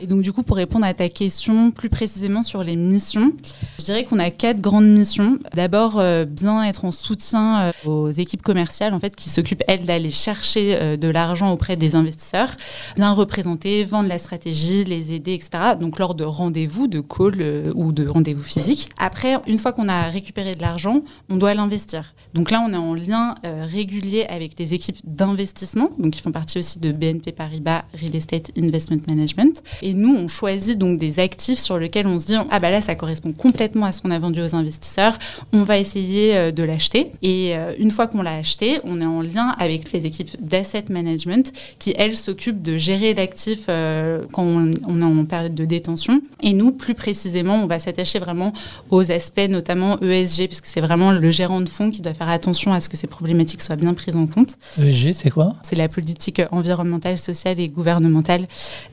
Et 0.00 0.06
donc 0.06 0.22
du 0.22 0.32
coup, 0.32 0.42
pour 0.42 0.56
répondre 0.56 0.84
à 0.84 0.94
ta 0.94 1.08
question 1.08 1.70
plus 1.70 1.88
précisément 1.88 2.42
sur 2.42 2.62
les 2.62 2.76
missions, 2.76 3.32
je 3.78 3.84
dirais 3.84 4.04
qu'on 4.04 4.18
a 4.18 4.30
quatre 4.30 4.60
grandes 4.60 4.88
missions. 4.88 5.38
D'abord, 5.54 5.98
euh, 5.98 6.24
bien 6.24 6.62
être 6.64 6.84
en 6.84 6.92
soutien 6.92 7.60
euh, 7.60 7.72
aux 7.84 8.10
équipes 8.10 8.42
commerciales 8.42 8.94
en 8.94 9.00
fait 9.00 9.16
qui 9.16 9.28
s'occupent 9.30 9.64
elles 9.66 9.86
d'aller 9.86 10.10
chercher 10.10 10.76
euh, 10.76 10.96
de 10.96 11.08
l'argent 11.08 11.50
auprès 11.52 11.76
des 11.76 11.94
investisseurs, 11.94 12.50
bien 12.96 13.12
représenter, 13.12 13.84
vendre 13.84 14.08
la 14.08 14.18
stratégie, 14.18 14.84
les 14.84 15.12
aider, 15.12 15.34
etc. 15.34 15.74
Donc 15.78 15.98
lors 15.98 16.14
de 16.14 16.24
rendez-vous, 16.24 16.86
de 16.86 17.00
call 17.00 17.72
ou 17.74 17.92
de 17.92 18.06
rendez-vous 18.06 18.42
physiques. 18.42 18.90
Après, 18.98 19.38
une 19.46 19.58
fois 19.58 19.72
qu'on 19.72 19.88
a 19.88 20.02
récupéré 20.02 20.54
de 20.54 20.62
l'argent, 20.62 21.02
on 21.28 21.36
doit 21.36 21.54
l'investir. 21.54 22.14
Donc 22.34 22.50
là, 22.50 22.62
on 22.66 22.72
est 22.72 22.76
en 22.76 22.94
lien 22.94 23.34
régulier 23.44 24.26
avec 24.28 24.58
les 24.58 24.74
équipes 24.74 24.98
d'investissement, 25.04 25.90
donc 25.98 26.12
qui 26.12 26.20
font 26.20 26.32
partie 26.32 26.58
aussi 26.58 26.78
de 26.78 26.92
BNP 26.92 27.32
Paribas 27.32 27.84
Real 27.98 28.14
Estate 28.14 28.50
Investment 28.56 29.00
Management. 29.08 29.62
Nous, 29.94 30.14
on 30.14 30.28
choisit 30.28 30.78
donc 30.78 30.98
des 30.98 31.20
actifs 31.20 31.58
sur 31.58 31.78
lesquels 31.78 32.06
on 32.06 32.18
se 32.18 32.26
dit 32.26 32.34
ah 32.50 32.58
bah 32.58 32.70
là, 32.70 32.80
ça 32.80 32.94
correspond 32.94 33.32
complètement 33.32 33.86
à 33.86 33.92
ce 33.92 34.00
qu'on 34.00 34.10
a 34.10 34.18
vendu 34.18 34.40
aux 34.42 34.54
investisseurs. 34.54 35.18
On 35.52 35.62
va 35.62 35.78
essayer 35.78 36.36
euh, 36.36 36.52
de 36.52 36.62
l'acheter. 36.62 37.12
Et 37.22 37.56
euh, 37.56 37.72
une 37.78 37.90
fois 37.90 38.06
qu'on 38.06 38.22
l'a 38.22 38.34
acheté, 38.34 38.80
on 38.84 39.00
est 39.00 39.06
en 39.06 39.22
lien 39.22 39.54
avec 39.58 39.92
les 39.92 40.06
équipes 40.06 40.30
d'asset 40.40 40.86
management 40.90 41.52
qui 41.78 41.94
elles 41.96 42.16
s'occupent 42.16 42.62
de 42.62 42.76
gérer 42.76 43.14
l'actif 43.14 43.66
euh, 43.68 44.24
quand 44.32 44.42
on, 44.42 44.72
est 44.72 45.04
en 45.04 45.24
période 45.24 45.54
de 45.54 45.64
détention. 45.64 46.20
Et 46.42 46.52
nous, 46.52 46.72
plus 46.72 46.94
précisément, 46.94 47.56
on 47.62 47.66
va 47.66 47.78
s'attacher 47.78 48.18
vraiment 48.18 48.52
aux 48.90 49.10
aspects 49.10 49.48
notamment 49.48 49.98
ESG 50.00 50.46
puisque 50.46 50.66
c'est 50.66 50.80
vraiment 50.80 51.12
le 51.12 51.30
gérant 51.30 51.60
de 51.60 51.68
fonds 51.68 51.90
qui 51.90 52.02
doit 52.02 52.14
faire 52.14 52.28
attention 52.28 52.72
à 52.72 52.80
ce 52.80 52.88
que 52.88 52.96
ces 52.96 53.06
problématiques 53.06 53.62
soient 53.62 53.76
bien 53.76 53.94
prises 53.94 54.16
en 54.16 54.26
compte. 54.26 54.56
ESG, 54.80 55.12
c'est 55.12 55.30
quoi? 55.30 55.56
C'est 55.62 55.76
la 55.76 55.88
politique 55.88 56.42
environnementale, 56.50 57.18
sociale 57.18 57.60
et 57.60 57.68
gouvernementale 57.68 58.46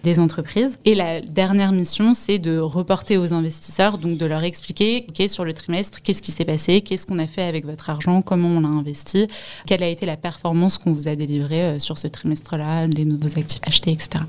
des 0.03 0.19
entreprises. 0.19 0.77
Et 0.87 0.93
la 0.93 1.19
dernière 1.19 1.71
mission, 1.71 2.13
c'est 2.13 2.37
de 2.37 2.59
reporter 2.59 3.17
aux 3.17 3.33
investisseurs, 3.33 3.97
donc 3.97 4.19
de 4.19 4.25
leur 4.27 4.43
expliquer, 4.43 5.07
OK, 5.09 5.27
sur 5.27 5.43
le 5.43 5.51
trimestre, 5.51 5.99
qu'est-ce 6.03 6.21
qui 6.21 6.31
s'est 6.31 6.45
passé, 6.45 6.81
qu'est-ce 6.81 7.07
qu'on 7.07 7.17
a 7.17 7.25
fait 7.25 7.41
avec 7.41 7.65
votre 7.65 7.89
argent, 7.89 8.21
comment 8.21 8.49
on 8.49 8.59
l'a 8.59 8.67
investi, 8.67 9.27
quelle 9.65 9.81
a 9.81 9.87
été 9.87 10.05
la 10.05 10.15
performance 10.15 10.77
qu'on 10.77 10.91
vous 10.91 11.07
a 11.07 11.15
délivrée 11.15 11.61
euh, 11.63 11.79
sur 11.79 11.97
ce 11.97 12.07
trimestre-là, 12.07 12.85
les 12.85 13.05
nouveaux 13.05 13.39
actifs 13.39 13.61
achetés, 13.65 13.93
etc. 13.93 14.25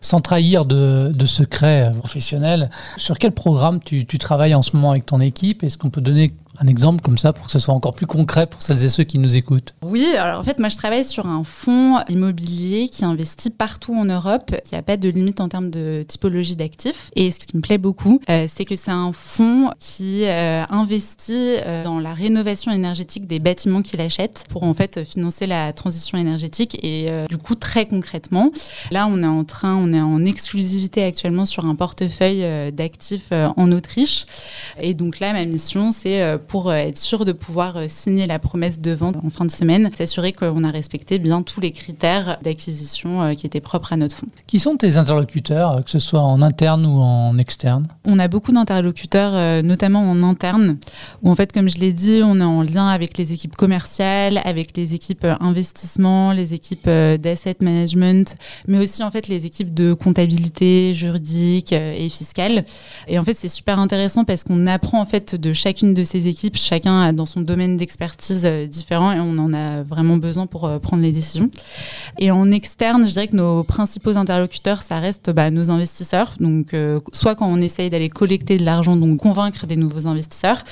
Sans 0.00 0.20
trahir 0.20 0.64
de, 0.64 1.12
secrets 1.26 1.92
professionnels, 1.98 2.70
sur 2.96 3.18
quel 3.18 3.32
programme 3.32 3.80
tu 3.82 4.06
travailles 4.06 4.54
en 4.54 4.62
ce 4.62 4.74
moment 4.74 4.92
avec 4.92 5.04
ton 5.04 5.20
équipe? 5.20 5.62
Est-ce 5.62 5.76
qu'on 5.76 5.90
peut 5.90 6.00
donner 6.00 6.32
un 6.60 6.66
exemple 6.66 7.02
comme 7.02 7.18
ça 7.18 7.32
pour 7.32 7.46
que 7.46 7.52
ce 7.52 7.58
soit 7.58 7.74
encore 7.74 7.94
plus 7.94 8.06
concret 8.06 8.46
pour 8.46 8.62
celles 8.62 8.84
et 8.84 8.88
ceux 8.88 9.04
qui 9.04 9.18
nous 9.18 9.36
écoutent 9.36 9.74
Oui, 9.82 10.06
alors 10.16 10.40
en 10.40 10.44
fait, 10.44 10.58
moi 10.58 10.68
je 10.68 10.76
travaille 10.76 11.04
sur 11.04 11.26
un 11.26 11.44
fonds 11.44 11.98
immobilier 12.08 12.88
qui 12.88 13.04
investit 13.04 13.50
partout 13.50 13.94
en 13.94 14.04
Europe, 14.04 14.54
qui 14.64 14.74
n'a 14.74 14.82
pas 14.82 14.96
de 14.96 15.08
limite 15.08 15.40
en 15.40 15.48
termes 15.48 15.70
de 15.70 16.04
typologie 16.06 16.56
d'actifs. 16.56 17.10
Et 17.14 17.30
ce 17.30 17.38
qui 17.38 17.56
me 17.56 17.62
plaît 17.62 17.78
beaucoup, 17.78 18.20
euh, 18.28 18.46
c'est 18.48 18.64
que 18.64 18.76
c'est 18.76 18.90
un 18.90 19.12
fonds 19.12 19.70
qui 19.78 20.24
euh, 20.24 20.64
investit 20.70 21.56
euh, 21.64 21.84
dans 21.84 22.00
la 22.00 22.12
rénovation 22.12 22.72
énergétique 22.72 23.26
des 23.26 23.38
bâtiments 23.38 23.82
qu'il 23.82 24.00
achète 24.00 24.44
pour 24.48 24.64
en 24.64 24.74
fait 24.74 25.04
financer 25.04 25.46
la 25.46 25.72
transition 25.72 26.18
énergétique. 26.18 26.78
Et 26.82 27.08
du 27.28 27.36
coup, 27.36 27.54
très 27.54 27.86
concrètement, 27.86 28.50
là 28.90 29.06
on 29.06 29.22
est 29.22 29.26
en 29.26 29.44
train, 29.44 29.76
on 29.76 29.92
est 29.92 30.00
en 30.00 30.24
exclusivité 30.24 31.04
actuellement 31.04 31.44
sur 31.44 31.66
un 31.66 31.74
portefeuille 31.74 32.72
d'actifs 32.72 33.30
en 33.32 33.72
Autriche. 33.72 34.26
Et 34.80 34.94
donc 34.94 35.20
là, 35.20 35.32
ma 35.32 35.44
mission, 35.44 35.92
c'est 35.92 36.38
pour 36.48 36.70
euh, 36.70 36.74
être 36.74 36.96
sûr 36.96 37.24
de 37.24 37.32
pouvoir 37.32 37.76
euh, 37.76 37.84
signer 37.86 38.26
la 38.26 38.38
promesse 38.38 38.80
de 38.80 38.90
vente 38.90 39.16
en 39.22 39.30
fin 39.30 39.44
de 39.44 39.50
semaine, 39.50 39.90
s'assurer 39.94 40.32
qu'on 40.32 40.64
a 40.64 40.70
respecté 40.70 41.18
bien 41.18 41.42
tous 41.42 41.60
les 41.60 41.70
critères 41.70 42.38
d'acquisition 42.42 43.22
euh, 43.22 43.34
qui 43.34 43.46
étaient 43.46 43.60
propres 43.60 43.92
à 43.92 43.96
notre 43.96 44.16
fonds. 44.16 44.26
Qui 44.46 44.58
sont 44.58 44.76
tes 44.76 44.96
interlocuteurs, 44.96 45.84
que 45.84 45.90
ce 45.90 45.98
soit 45.98 46.22
en 46.22 46.42
interne 46.42 46.86
ou 46.86 47.00
en 47.00 47.36
externe? 47.36 47.86
On 48.04 48.18
a 48.18 48.26
beaucoup 48.26 48.52
d'interlocuteurs, 48.52 49.62
notamment 49.62 50.00
en 50.00 50.22
interne, 50.22 50.78
où 51.22 51.30
en 51.30 51.34
fait, 51.34 51.52
comme 51.52 51.68
je 51.68 51.78
l'ai 51.78 51.92
dit, 51.92 52.22
on 52.24 52.40
est 52.40 52.44
en 52.44 52.62
lien 52.62 52.88
avec 52.88 53.18
les 53.18 53.32
équipes 53.32 53.54
commerciales, 53.54 54.40
avec 54.44 54.76
les 54.76 54.94
équipes 54.94 55.26
investissement, 55.40 56.32
les 56.32 56.54
équipes 56.54 56.88
d'asset 56.88 57.56
management, 57.60 58.36
mais 58.66 58.78
aussi 58.78 59.02
en 59.02 59.10
fait 59.10 59.28
les 59.28 59.44
équipes 59.44 59.74
de 59.74 59.92
comptabilité 59.92 60.94
juridique 60.94 61.72
et 61.72 62.08
fiscale. 62.08 62.64
Et 63.06 63.18
en 63.18 63.24
fait, 63.24 63.34
c'est 63.34 63.48
super 63.48 63.78
intéressant 63.78 64.24
parce 64.24 64.44
qu'on 64.44 64.66
apprend 64.66 65.00
en 65.00 65.06
fait 65.06 65.34
de 65.34 65.52
chacune 65.52 65.92
de 65.92 66.02
ces 66.02 66.26
équipes 66.26 66.37
chacun 66.54 67.00
a 67.00 67.12
dans 67.12 67.26
son 67.26 67.40
domaine 67.40 67.76
d'expertise 67.76 68.42
euh, 68.44 68.66
différent 68.66 69.12
et 69.12 69.20
on 69.20 69.36
en 69.38 69.52
a 69.52 69.82
vraiment 69.82 70.16
besoin 70.16 70.46
pour 70.46 70.66
euh, 70.66 70.78
prendre 70.78 71.02
les 71.02 71.12
décisions. 71.12 71.50
Et 72.18 72.30
en 72.30 72.50
externe, 72.50 73.04
je 73.06 73.12
dirais 73.12 73.28
que 73.28 73.36
nos 73.36 73.64
principaux 73.64 74.16
interlocuteurs, 74.16 74.82
ça 74.82 74.98
reste 74.98 75.30
bah, 75.30 75.50
nos 75.50 75.70
investisseurs. 75.70 76.34
Donc, 76.40 76.74
euh, 76.74 77.00
soit 77.12 77.34
quand 77.34 77.48
on 77.48 77.60
essaye 77.60 77.90
d'aller 77.90 78.08
collecter 78.08 78.58
de 78.58 78.64
l'argent, 78.64 78.96
donc 78.96 79.18
convaincre 79.18 79.66
des 79.66 79.76
nouveaux 79.76 80.06
investisseurs, 80.06 80.62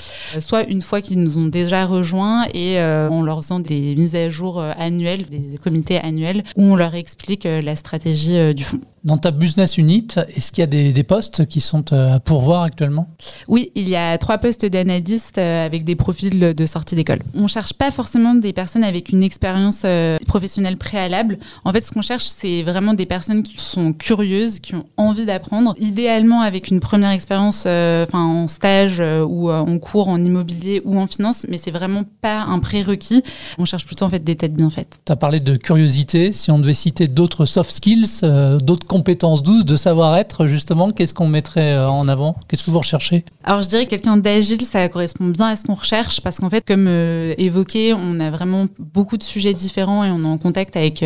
soit 0.40 0.64
une 0.64 0.82
fois 0.82 1.00
qu'ils 1.00 1.20
nous 1.20 1.38
ont 1.38 1.46
déjà 1.46 1.86
rejoints 1.86 2.46
et 2.54 2.80
en 2.80 3.22
leur 3.22 3.42
faisant 3.42 3.60
des 3.60 3.94
mises 3.96 4.14
à 4.14 4.30
jour 4.30 4.60
annuelles, 4.60 5.26
des 5.28 5.58
comités 5.58 5.98
annuels, 5.98 6.44
où 6.56 6.62
on 6.62 6.76
leur 6.76 6.94
explique 6.94 7.44
la 7.44 7.76
stratégie 7.76 8.54
du 8.54 8.64
fonds. 8.64 8.80
Dans 9.06 9.18
ta 9.18 9.30
business 9.30 9.78
unit, 9.78 10.08
est-ce 10.34 10.50
qu'il 10.50 10.62
y 10.62 10.64
a 10.64 10.92
des, 10.92 11.02
postes 11.04 11.46
qui 11.46 11.60
sont 11.60 11.92
à 11.92 12.18
pourvoir 12.18 12.62
actuellement? 12.62 13.08
Oui, 13.46 13.70
il 13.76 13.88
y 13.88 13.94
a 13.94 14.18
trois 14.18 14.38
postes 14.38 14.66
d'analystes 14.66 15.38
avec 15.38 15.84
des 15.84 15.94
profils 15.94 16.40
de 16.40 16.66
sortie 16.66 16.96
d'école. 16.96 17.20
On 17.32 17.42
ne 17.42 17.46
cherche 17.46 17.72
pas 17.72 17.92
forcément 17.92 18.34
des 18.34 18.52
personnes 18.52 18.82
avec 18.82 19.10
une 19.10 19.22
expérience 19.22 19.86
professionnelle 20.26 20.76
préalable. 20.76 21.38
En 21.64 21.70
fait, 21.70 21.84
ce 21.84 21.92
qu'on 21.92 22.02
cherche, 22.02 22.24
c'est 22.24 22.64
vraiment 22.64 22.94
des 22.94 23.06
personnes 23.06 23.44
qui 23.44 23.54
sont 23.58 23.92
curieuses, 23.92 24.58
qui 24.58 24.74
ont 24.74 24.84
envie 24.96 25.24
d'apprendre, 25.24 25.76
idéalement 25.78 26.40
avec 26.40 26.68
une 26.72 26.80
première 26.80 27.12
expérience 27.12 27.60
enfin 27.60 28.24
en 28.24 28.48
stage 28.48 29.00
ou 29.00 29.52
en 29.52 29.78
cours 29.78 30.08
en 30.08 30.24
immobilier 30.24 30.82
ou 30.84 30.98
en 30.98 31.06
finance, 31.06 31.46
mais 31.48 31.58
c'est 31.58 31.70
vraiment 31.70 32.02
pas 32.22 32.40
un 32.40 32.58
prérequis. 32.58 33.22
On 33.56 33.64
cherche 33.66 33.86
plutôt 33.86 34.04
en 34.04 34.08
fait 34.08 34.24
des 34.24 34.34
têtes 34.34 34.54
bien 34.54 34.68
faites. 34.68 34.98
Tu 35.04 35.12
as 35.12 35.16
parlé 35.16 35.38
de 35.38 35.56
curiosité. 35.56 36.32
Si 36.32 36.50
on 36.50 36.58
devait 36.58 36.74
citer 36.74 37.06
d'autres 37.06 37.44
soft 37.44 37.70
skills, 37.70 38.22
euh, 38.24 38.58
d'autres 38.58 38.86
compétences 38.96 39.42
douces 39.42 39.66
de 39.66 39.76
savoir-être, 39.76 40.46
justement, 40.46 40.90
qu'est-ce 40.90 41.12
qu'on 41.12 41.28
mettrait 41.28 41.74
euh, 41.74 41.86
en 41.86 42.08
avant? 42.08 42.34
Qu'est-ce 42.48 42.64
que 42.64 42.70
vous 42.70 42.78
recherchez? 42.78 43.26
Alors 43.44 43.60
je 43.60 43.68
dirais 43.68 43.84
que 43.84 43.90
quelqu'un 43.90 44.16
d'agile, 44.16 44.62
ça 44.62 44.88
correspond 44.88 45.26
bien 45.26 45.48
à 45.48 45.56
ce 45.56 45.64
qu'on 45.64 45.74
recherche 45.74 46.22
parce 46.22 46.38
qu'en 46.38 46.48
fait, 46.48 46.64
comme 46.66 46.86
euh, 46.88 47.34
évoqué, 47.36 47.92
on 47.92 48.18
a 48.20 48.30
vraiment 48.30 48.64
beaucoup 48.78 49.18
de 49.18 49.22
sujets 49.22 49.52
différents 49.52 50.02
et 50.02 50.10
on 50.10 50.20
est 50.24 50.26
en 50.26 50.38
contact 50.38 50.78
avec 50.78 51.04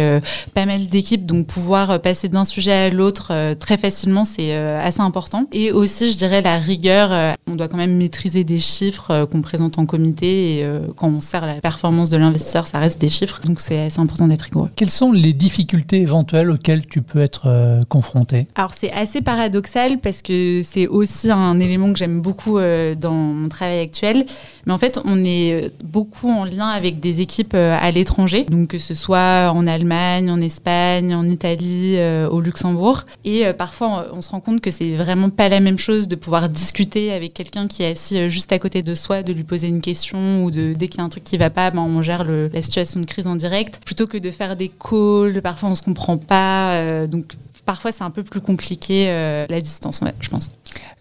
pas 0.55 0.67
mal 0.67 0.87
d'équipes, 0.87 1.27
donc 1.27 1.49
pouvoir 1.49 2.01
passer 2.01 2.29
d'un 2.29 2.45
sujet 2.45 2.73
à 2.73 2.91
l'autre 2.91 3.55
très 3.55 3.77
facilement, 3.77 4.25
c'est 4.25 4.55
assez 4.55 5.01
important. 5.01 5.47
Et 5.53 5.73
aussi, 5.73 6.13
je 6.13 6.17
dirais 6.17 6.43
la 6.43 6.59
rigueur. 6.59 7.37
on 7.49 7.57
doit 7.57 7.69
quand 7.69 7.77
même 7.77 7.97
maîtriser 7.97 8.45
des 8.45 8.61
chiffres 8.61 9.27
qu'on 9.31 9.43
présente 9.43 9.79
en 9.79 9.87
comité 9.87 10.59
et 10.59 10.67
quand 10.97 11.09
on 11.09 11.21
sert 11.21 11.45
la 11.45 11.55
performance 11.55 12.11
de 12.11 12.17
l'investisseur, 12.17 12.67
ça 12.67 12.79
reste 12.79 13.01
des 13.01 13.11
chiffres, 13.11 13.41
donc 13.45 13.61
c'est 13.61 13.87
assez 13.87 14.01
important 14.01 14.29
d'être 14.29 14.43
rigoureux. 14.43 14.71
Quelles 14.77 14.91
sont 14.91 15.13
les 15.13 15.33
difficultés 15.33 16.01
éventuelles 16.01 16.51
auxquelles 16.51 16.87
tu 16.87 17.03
peux 17.03 17.21
être 17.21 17.49
euh, 17.71 18.41
Alors 18.57 18.75
c'est 18.75 18.93
assez 18.93 19.21
paradoxal 19.21 19.99
parce 19.99 20.23
que 20.23 20.63
c'est 20.63 20.87
aussi 20.87 21.31
un 21.31 21.59
élément 21.59 21.93
que 21.93 21.99
j'aime 21.99 22.21
beaucoup 22.21 22.59
euh, 22.59 22.95
dans 22.95 23.13
mon 23.13 23.49
travail 23.49 23.81
actuel. 23.81 24.25
Mais 24.67 24.73
en 24.73 24.79
fait, 24.79 25.01
on 25.05 25.25
est 25.25 25.53
euh, 25.53 25.69
beaucoup 25.83 26.31
en 26.31 26.45
lien 26.45 26.69
avec 26.69 27.01
des 27.01 27.21
équipes 27.21 27.55
à 27.55 27.91
l'étranger, 27.91 28.45
donc 28.45 28.69
que 28.69 28.79
ce 28.79 28.95
soit 28.95 29.51
en 29.55 29.67
Allemagne, 29.67 30.31
en 30.31 30.41
Espagne, 30.41 31.15
en 31.15 31.29
Italie, 31.29 31.99
au 32.31 32.41
Luxembourg. 32.41 33.05
Et 33.25 33.45
parfois, 33.53 34.07
on 34.13 34.23
se 34.23 34.31
rend 34.31 34.41
compte 34.41 34.61
que 34.61 34.71
c'est 34.71 34.97
vraiment 34.97 35.31
pas 35.31 35.49
la 35.49 35.61
même 35.61 35.79
chose 35.79 36.09
de 36.09 36.17
pouvoir 36.17 36.49
discuter 36.49 37.13
avec 37.13 37.35
quelqu'un 37.35 37.67
qui 37.67 37.83
est 37.83 37.93
assis 37.93 38.29
juste 38.29 38.53
à 38.53 38.59
côté 38.59 38.83
de 38.83 38.95
soi, 38.95 39.23
de 39.23 39.33
lui 39.33 39.45
poser 39.45 39.69
une 39.69 39.83
question 39.83 40.45
ou 40.45 40.51
de 40.51 40.75
dès 40.75 40.89
qu'il 40.89 40.99
y 40.99 41.01
a 41.03 41.05
un 41.05 41.09
truc 41.09 41.25
qui 41.25 41.37
va 41.37 41.51
pas, 41.51 41.71
ben, 41.71 41.83
on 41.83 42.03
gère 42.03 42.25
la 42.25 42.63
situation 42.63 43.01
de 43.01 43.07
crise 43.07 43.27
en 43.27 43.37
direct, 43.37 43.81
plutôt 43.85 44.07
que 44.07 44.19
de 44.19 44.31
faire 44.31 44.57
des 44.57 44.69
calls. 44.69 45.41
Parfois, 45.43 45.71
on 45.71 45.75
se 45.75 45.83
comprend 45.83 46.17
pas. 46.19 47.07
Donc, 47.07 47.25
parfois, 47.65 47.93
c'est 47.93 48.05
un 48.05 48.11
peu 48.11 48.23
plus 48.23 48.41
compliqué 48.41 49.07
euh, 49.09 49.47
la 49.49 49.61
distance, 49.61 50.03
je 50.21 50.29
pense. 50.29 50.51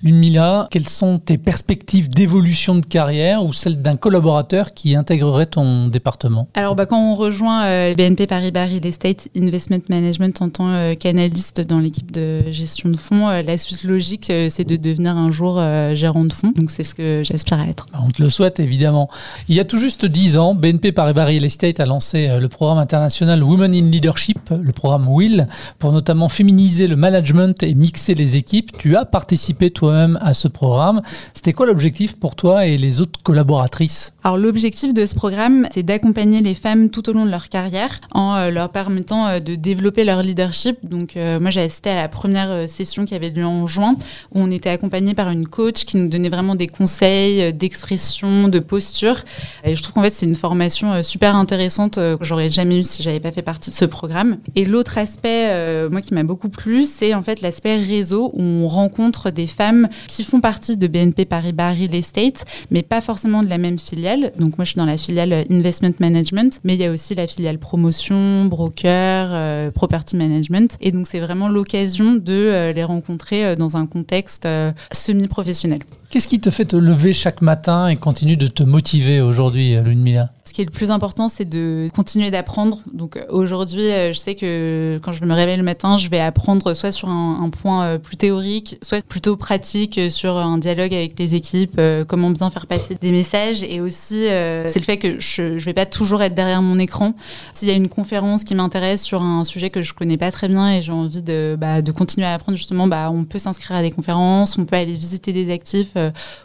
Lumila, 0.01 0.67
quelles 0.71 0.87
sont 0.87 1.19
tes 1.19 1.37
perspectives 1.37 2.09
d'évolution 2.09 2.75
de 2.75 2.85
carrière 2.85 3.43
ou 3.43 3.51
celles 3.51 3.81
d'un 3.81 3.97
collaborateur 3.97 4.71
qui 4.71 4.95
intégrerait 4.95 5.45
ton 5.45 5.89
département? 5.89 6.47
Alors, 6.53 6.75
bah, 6.75 6.85
quand 6.85 7.01
on 7.01 7.15
rejoint 7.15 7.65
euh, 7.65 7.95
BNP 7.95 8.25
Paribas 8.25 8.65
Real 8.65 8.85
Estate 8.85 9.27
Investment 9.35 9.81
Management 9.89 10.41
en 10.41 10.49
tant 10.49 10.69
euh, 10.69 10.95
qu'analyste 10.95 11.59
dans 11.59 11.79
l'équipe 11.79 12.11
de 12.11 12.49
gestion 12.49 12.87
de 12.87 12.95
fonds, 12.95 13.27
euh, 13.27 13.41
la 13.41 13.57
suite 13.57 13.83
logique, 13.83 14.31
c'est 14.49 14.63
de 14.63 14.77
devenir 14.77 15.17
un 15.17 15.31
jour 15.31 15.61
gérant 15.93 16.23
de 16.23 16.31
fonds. 16.31 16.53
Donc, 16.55 16.71
c'est 16.71 16.83
ce 16.83 16.95
que 16.95 17.21
j'aspire 17.25 17.59
à 17.59 17.67
être. 17.67 17.85
Bah, 17.91 17.99
on 18.05 18.11
te 18.11 18.21
le 18.21 18.29
souhaite, 18.29 18.61
évidemment. 18.61 19.09
Il 19.49 19.55
y 19.55 19.59
a 19.59 19.65
tout 19.65 19.77
juste 19.77 20.05
10 20.05 20.37
ans, 20.37 20.55
BNP 20.55 20.93
Paribas 20.93 21.25
Real 21.25 21.43
Estate 21.43 21.81
a 21.81 21.85
lancé 21.85 22.39
le 22.39 22.47
programme 22.47 22.77
international 22.77 23.43
Women 23.43 23.73
in 23.73 23.89
Leadership, 23.89 24.49
le 24.49 24.71
programme 24.71 25.09
WILL, 25.09 25.47
pour 25.77 25.91
notamment 25.91 26.29
féminiser 26.29 26.87
le 26.87 26.95
management 26.95 27.61
et 27.63 27.75
mixer 27.75 28.15
les 28.15 28.37
équipes. 28.37 28.77
Tu 28.77 28.95
as 28.95 29.03
participé, 29.03 29.58
toi, 29.67 29.91
même 29.91 30.19
à 30.21 30.33
ce 30.33 30.47
programme. 30.47 31.01
C'était 31.33 31.53
quoi 31.53 31.65
l'objectif 31.65 32.15
pour 32.15 32.35
toi 32.35 32.65
et 32.65 32.77
les 32.77 33.01
autres 33.01 33.19
collaboratrices? 33.21 34.13
Alors 34.23 34.37
l'objectif 34.37 34.93
de 34.93 35.05
ce 35.05 35.15
programme, 35.15 35.67
c'est 35.73 35.83
d'accompagner 35.83 36.41
les 36.41 36.55
femmes 36.55 36.89
tout 36.89 37.09
au 37.09 37.13
long 37.13 37.25
de 37.25 37.31
leur 37.31 37.49
carrière 37.49 37.99
en 38.11 38.35
euh, 38.35 38.51
leur 38.51 38.69
permettant 38.69 39.27
euh, 39.27 39.39
de 39.39 39.55
développer 39.55 40.03
leur 40.03 40.21
leadership. 40.21 40.77
Donc 40.83 41.17
euh, 41.17 41.39
moi 41.39 41.51
j'ai 41.51 41.61
assisté 41.61 41.89
à 41.89 41.95
la 41.95 42.07
première 42.07 42.67
session 42.69 43.05
qui 43.05 43.15
avait 43.15 43.29
lieu 43.29 43.45
en 43.45 43.67
juin 43.67 43.95
où 44.33 44.39
on 44.39 44.51
était 44.51 44.69
accompagné 44.69 45.13
par 45.13 45.29
une 45.29 45.47
coach 45.47 45.85
qui 45.85 45.97
nous 45.97 46.07
donnait 46.07 46.29
vraiment 46.29 46.55
des 46.55 46.67
conseils 46.67 47.53
d'expression, 47.53 48.47
de 48.47 48.59
posture. 48.59 49.23
Et 49.63 49.75
je 49.75 49.83
trouve 49.83 49.95
qu'en 49.95 50.03
fait 50.03 50.13
c'est 50.13 50.25
une 50.25 50.35
formation 50.35 51.01
super 51.03 51.35
intéressante 51.35 51.95
que 51.95 52.23
j'aurais 52.25 52.49
jamais 52.49 52.77
eu 52.77 52.83
si 52.83 53.03
j'avais 53.03 53.19
pas 53.19 53.31
fait 53.31 53.41
partie 53.41 53.71
de 53.71 53.75
ce 53.75 53.85
programme. 53.85 54.37
Et 54.55 54.65
l'autre 54.65 54.97
aspect, 54.97 55.89
moi 55.89 56.01
qui 56.01 56.13
m'a 56.13 56.23
beaucoup 56.23 56.49
plu, 56.49 56.85
c'est 56.85 57.13
en 57.13 57.21
fait 57.21 57.41
l'aspect 57.41 57.77
réseau 57.77 58.31
où 58.33 58.41
on 58.41 58.67
rencontre 58.67 59.31
des 59.31 59.47
femmes 59.49 59.89
qui 60.07 60.23
font 60.23 60.39
partie 60.39 60.77
de 60.77 60.87
BNP 60.87 61.25
Paribas 61.25 61.73
Real 61.73 61.93
Estate, 61.93 62.45
mais 62.71 62.83
pas 62.83 63.01
forcément 63.01 63.43
de 63.43 63.49
la 63.49 63.57
même 63.57 63.79
filiale. 63.79 64.31
Donc 64.39 64.57
moi, 64.57 64.65
je 64.65 64.71
suis 64.71 64.77
dans 64.77 64.85
la 64.85 64.97
filiale 64.97 65.45
Investment 65.51 65.93
Management, 65.99 66.61
mais 66.63 66.75
il 66.75 66.79
y 66.79 66.85
a 66.85 66.91
aussi 66.91 67.15
la 67.15 67.27
filiale 67.27 67.59
promotion, 67.59 68.45
broker, 68.45 69.29
euh, 69.31 69.71
property 69.71 70.15
management. 70.15 70.77
Et 70.81 70.91
donc 70.91 71.07
c'est 71.07 71.19
vraiment 71.19 71.49
l'occasion 71.49 72.15
de 72.15 72.33
euh, 72.33 72.73
les 72.73 72.83
rencontrer 72.83 73.45
euh, 73.45 73.55
dans 73.55 73.77
un 73.77 73.85
contexte 73.85 74.47
semi-professionnel. 74.91 75.79
Qu'est-ce 76.09 76.27
qui 76.27 76.39
te 76.39 76.49
fait 76.49 76.65
te 76.65 76.75
lever 76.75 77.13
chaque 77.13 77.43
matin 77.43 77.87
et 77.87 77.95
continue 77.95 78.35
de 78.35 78.47
te 78.47 78.63
motiver 78.63 79.21
aujourd'hui, 79.21 79.77
Ludmilla? 79.77 80.31
Ce 80.49 80.53
qui 80.55 80.63
est 80.63 80.65
le 80.65 80.71
plus 80.71 80.89
important, 80.89 81.29
c'est 81.29 81.45
de 81.45 81.91
continuer 81.93 82.31
d'apprendre. 82.31 82.79
Donc 82.91 83.17
euh, 83.17 83.25
aujourd'hui, 83.29 83.91
euh, 83.91 84.11
je 84.13 84.17
sais 84.17 84.33
que 84.33 84.99
quand 85.03 85.11
je 85.11 85.23
me 85.23 85.31
réveille 85.31 85.57
le 85.57 85.63
matin, 85.63 85.99
je 85.99 86.09
vais 86.09 86.19
apprendre 86.19 86.73
soit 86.73 86.91
sur 86.91 87.07
un, 87.07 87.47
point 87.51 87.83
euh, 87.83 87.97
plus 87.99 88.17
théorique, 88.17 88.79
soit 88.81 89.05
plutôt 89.05 89.37
pratique 89.37 89.99
sur 90.09 90.37
un 90.37 90.57
dialogue 90.57 90.91
avec 90.91 91.19
les 91.19 91.35
équipes, 91.35 91.79
comment 92.07 92.31
bien 92.31 92.49
faire 92.49 92.65
passer 92.65 92.97
des 92.99 93.11
messages. 93.11 93.61
Et 93.61 93.79
aussi, 93.79 94.23
c'est 94.23 94.79
le 94.79 94.83
fait 94.83 94.97
que 94.97 95.19
je 95.19 95.43
ne 95.43 95.59
vais 95.59 95.75
pas 95.75 95.85
toujours 95.85 96.23
être 96.23 96.33
derrière 96.33 96.63
mon 96.63 96.79
écran. 96.79 97.13
S'il 97.53 97.67
y 97.67 97.71
a 97.71 97.75
une 97.75 97.89
conférence 97.89 98.43
qui 98.43 98.55
m'intéresse 98.55 99.03
sur 99.03 99.21
un 99.21 99.43
sujet 99.43 99.69
que 99.69 99.83
je 99.83 99.93
connais 99.93 100.17
pas 100.17 100.31
très 100.31 100.47
bien 100.47 100.71
et 100.73 100.81
j'ai 100.81 100.91
envie 100.91 101.21
de, 101.21 101.55
bah, 101.59 101.83
continuer 101.95 102.25
à 102.25 102.33
apprendre, 102.33 102.57
justement, 102.57 102.87
bah, 102.87 103.11
on 103.11 103.23
peut 103.23 103.37
s'inscrire 103.37 103.77
à 103.77 103.81
des 103.83 103.91
conférences, 103.91 104.57
on 104.57 104.65
peut 104.65 104.77
aller 104.77 104.97
visiter 104.97 105.31
des 105.31 105.51
actifs 105.51 105.93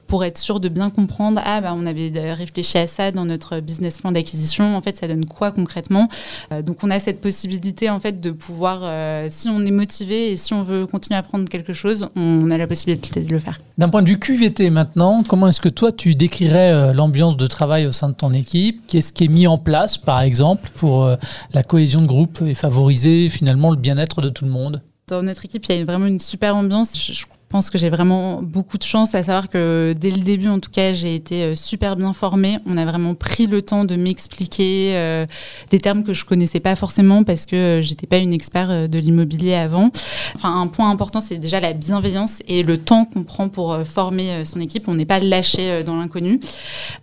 pour 0.06 0.25
être 0.25 0.38
sûr 0.38 0.61
de 0.61 0.68
bien 0.68 0.90
comprendre. 0.90 1.40
Ah, 1.44 1.61
bah, 1.61 1.75
on 1.76 1.87
avait 1.87 2.11
réfléchi 2.32 2.78
à 2.78 2.87
ça 2.87 3.11
dans 3.11 3.25
notre 3.25 3.61
business 3.61 3.99
plan 3.99 4.12
d'acquisition, 4.12 4.76
en 4.76 4.80
fait, 4.80 4.96
ça 4.96 5.08
donne 5.08 5.25
quoi 5.25 5.50
concrètement? 5.50 6.08
Euh, 6.52 6.62
Donc, 6.62 6.78
on 6.82 6.90
a 6.90 6.99
cette 7.00 7.20
possibilité, 7.20 7.90
en 7.90 8.00
fait, 8.00 8.20
de 8.20 8.30
pouvoir, 8.30 8.80
euh, 8.82 9.26
si 9.30 9.49
on 9.49 9.64
est 9.64 9.70
motivé 9.70 10.32
et 10.32 10.37
si 10.37 10.54
on 10.54 10.62
veut 10.62 10.87
continuer 10.87 11.16
à 11.16 11.20
apprendre 11.20 11.49
quelque 11.49 11.73
chose, 11.73 12.08
on 12.16 12.50
a 12.50 12.58
la 12.58 12.66
possibilité 12.66 13.20
de 13.20 13.32
le 13.32 13.38
faire. 13.38 13.61
D'un 13.78 13.88
point 13.88 14.02
de 14.02 14.08
vue 14.08 14.18
QVT 14.18 14.70
maintenant, 14.70 15.23
comment 15.26 15.49
est-ce 15.49 15.61
que 15.61 15.68
toi, 15.68 15.92
tu 15.92 16.14
décrirais 16.14 16.73
euh, 16.73 16.92
l'ambiance 16.92 17.37
de 17.37 17.46
travail 17.46 17.87
au 17.87 17.92
sein 17.92 18.08
de 18.08 18.14
ton 18.14 18.32
équipe? 18.32 18.82
Qu'est-ce 18.87 19.12
qui 19.12 19.25
est 19.25 19.28
mis 19.28 19.46
en 19.46 19.58
place, 19.58 19.99
par 19.99 20.20
exemple, 20.20 20.70
pour 20.76 21.08
la 21.52 21.62
cohésion 21.62 22.00
de 22.00 22.06
groupe 22.06 22.42
et 22.42 22.54
favoriser 22.54 23.28
finalement 23.28 23.70
le 23.70 23.76
bien-être 23.76 24.20
de 24.20 24.28
tout 24.28 24.44
le 24.44 24.50
monde? 24.50 24.82
Dans 25.08 25.23
notre 25.23 25.44
équipe, 25.44 25.66
il 25.68 25.76
y 25.76 25.80
a 25.80 25.84
vraiment 25.84 26.06
une 26.06 26.20
super 26.20 26.56
ambiance. 26.56 26.92
Je 26.96 27.25
pense 27.54 27.70
que 27.70 27.78
j'ai 27.78 27.88
vraiment 27.88 28.42
beaucoup 28.42 28.78
de 28.78 28.82
chance, 28.82 29.14
à 29.14 29.23
savoir 29.23 29.49
que 29.49 29.94
dès 29.96 30.11
le 30.11 30.23
début, 30.23 30.49
en 30.49 30.58
tout 30.58 30.73
cas, 30.73 30.92
j'ai 30.92 31.14
été 31.14 31.44
euh, 31.44 31.54
super 31.54 31.94
bien 31.94 32.12
formée. 32.12 32.58
On 32.66 32.76
a 32.76 32.84
vraiment 32.84 33.14
pris 33.14 33.46
le 33.46 33.62
temps 33.62 33.84
de 33.84 33.94
m'expliquer 33.94 34.96
euh, 34.96 35.25
des 35.70 35.78
termes 35.78 36.02
que 36.02 36.12
je 36.12 36.25
connaissais 36.25 36.58
pas 36.58 36.75
forcément 36.75 37.23
parce 37.23 37.46
que 37.46 37.54
euh, 37.54 37.80
j'étais 37.80 38.08
pas 38.08 38.18
une 38.18 38.32
expert 38.32 38.88
de 38.88 38.99
l'immobilier 38.99 39.54
avant. 39.54 39.92
Enfin, 40.34 40.61
un 40.61 40.66
point 40.66 40.90
important, 40.90 41.20
c'est 41.20 41.38
déjà 41.38 41.61
la 41.61 41.75
bienveillance 41.75 42.42
et 42.49 42.64
le 42.64 42.76
temps 42.76 43.04
qu'on 43.04 43.23
prend 43.23 43.49
pour 43.49 43.78
former 43.84 44.44
son 44.44 44.61
équipe. 44.61 44.88
On 44.88 44.96
n'est 44.96 45.06
pas 45.06 45.20
lâché 45.20 45.84
dans 45.84 45.96
l'inconnu. 45.96 46.40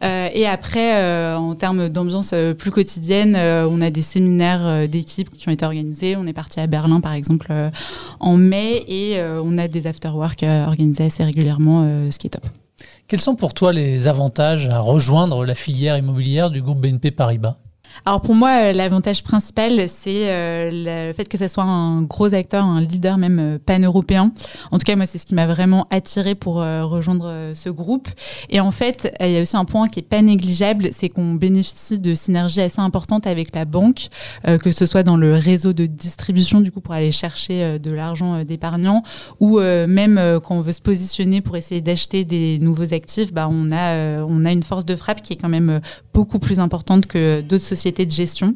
et 0.01 0.45
après, 0.45 1.33
en 1.33 1.55
termes 1.55 1.87
d'ambiance 1.87 2.33
plus 2.57 2.71
quotidienne, 2.71 3.37
on 3.37 3.79
a 3.79 3.89
des 3.89 4.01
séminaires 4.01 4.89
d'équipe 4.89 5.29
qui 5.29 5.47
ont 5.47 5.53
été 5.53 5.65
organisés. 5.65 6.17
On 6.17 6.27
est 6.27 6.33
parti 6.33 6.59
à 6.59 6.67
Berlin, 6.67 6.99
par 6.99 7.13
exemple, 7.13 7.53
en 8.19 8.35
mai, 8.35 8.83
et 8.89 9.17
on 9.21 9.57
a 9.57 9.69
des 9.69 9.87
after-work 9.87 10.40
organiser 10.47 11.05
assez 11.05 11.23
régulièrement, 11.23 11.83
euh, 11.85 12.11
ce 12.11 12.19
qui 12.19 12.27
est 12.27 12.31
top. 12.31 12.45
Quels 13.07 13.21
sont 13.21 13.35
pour 13.35 13.53
toi 13.53 13.73
les 13.73 14.07
avantages 14.07 14.67
à 14.67 14.79
rejoindre 14.79 15.45
la 15.45 15.55
filière 15.55 15.97
immobilière 15.97 16.49
du 16.49 16.61
groupe 16.61 16.79
BNP 16.79 17.11
Paribas? 17.11 17.57
Alors 18.05 18.21
pour 18.21 18.35
moi, 18.35 18.49
euh, 18.49 18.73
l'avantage 18.73 19.23
principal, 19.23 19.87
c'est 19.87 20.29
euh, 20.31 20.69
le 20.73 21.13
fait 21.13 21.25
que 21.25 21.37
ça 21.37 21.47
soit 21.47 21.63
un 21.63 22.01
gros 22.01 22.33
acteur, 22.33 22.65
un 22.65 22.81
leader 22.81 23.17
même 23.17 23.39
euh, 23.39 23.59
pan-européen. 23.63 24.31
En 24.71 24.77
tout 24.79 24.85
cas, 24.85 24.95
moi, 24.95 25.05
c'est 25.05 25.17
ce 25.17 25.25
qui 25.25 25.35
m'a 25.35 25.45
vraiment 25.45 25.87
attiré 25.91 26.35
pour 26.35 26.55
rejoindre 26.55 27.51
ce 27.53 27.69
groupe. 27.69 28.07
Et 28.49 28.59
en 28.59 28.71
fait, 28.71 29.13
il 29.19 29.31
y 29.31 29.37
a 29.37 29.41
aussi 29.41 29.57
un 29.57 29.65
point 29.65 29.87
qui 29.87 29.99
est 29.99 30.03
pas 30.03 30.21
négligeable, 30.21 30.89
c'est 30.91 31.09
qu'on 31.09 31.33
bénéficie 31.33 31.99
de 31.99 32.15
synergies 32.15 32.61
assez 32.61 32.79
importantes 32.79 33.27
avec 33.27 33.53
la 33.55 33.65
banque, 33.65 34.07
que 34.45 34.71
ce 34.71 34.85
soit 34.85 35.03
dans 35.03 35.17
le 35.17 35.33
réseau 35.33 35.73
de 35.73 35.85
distribution, 35.85 36.61
du 36.61 36.71
coup, 36.71 36.81
pour 36.81 36.93
aller 36.93 37.11
chercher 37.11 37.79
de 37.79 37.91
l'argent 37.91 38.43
d'épargnants, 38.43 39.03
ou 39.39 39.59
même 39.59 40.39
quand 40.43 40.55
on 40.55 40.61
veut 40.61 40.73
se 40.73 40.81
positionner 40.81 41.41
pour 41.41 41.57
essayer 41.57 41.81
d'acheter 41.81 42.23
des 42.23 42.59
nouveaux 42.59 42.93
actifs, 42.93 43.33
bah, 43.33 43.47
on, 43.49 43.71
a, 43.71 44.23
on 44.23 44.45
a 44.45 44.51
une 44.51 44.63
force 44.63 44.85
de 44.85 44.95
frappe 44.95 45.21
qui 45.21 45.33
est 45.33 45.37
quand 45.37 45.49
même 45.49 45.81
beaucoup 46.13 46.39
plus 46.39 46.59
importante 46.59 47.07
que 47.07 47.41
d'autres 47.41 47.63
sociétés 47.63 47.80
de 47.89 48.11
gestion. 48.11 48.53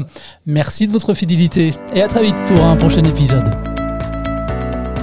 Merci 0.46 0.88
de 0.88 0.92
votre 0.92 1.14
fidélité 1.14 1.70
et 1.96 2.02
à 2.02 2.10
très 2.10 2.24
vite 2.24 2.36
pour 2.50 2.66
un 2.66 2.76
prochain 2.76 3.04
épisode. 3.04 3.50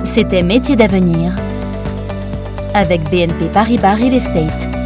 C'était 0.04 0.42
Métier 0.42 0.76
d'avenir 0.76 1.32
avec 2.75 3.03
BNP 3.11 3.49
Paribas 3.53 3.95
Real 3.95 4.15
Estate. 4.15 4.77